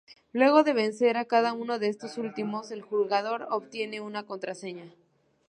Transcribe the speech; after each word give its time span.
Luego 0.33 0.63
de 0.63 0.73
vencer 0.73 1.15
a 1.15 1.25
cada 1.25 1.53
uno 1.53 1.77
de 1.77 1.87
estos 1.87 2.17
últimos, 2.17 2.71
el 2.71 2.81
jugador 2.81 3.45
obtiene 3.51 4.01
una 4.01 4.23
contraseña. 4.25 4.91